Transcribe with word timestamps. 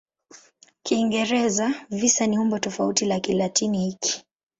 Kiingereza 0.83 1.69
"visa" 1.89 2.25
ni 2.27 2.37
umbo 2.39 2.59
tofauti 2.59 3.05
la 3.05 3.19
Kilatini 3.19 3.79
hiki. 3.85 4.25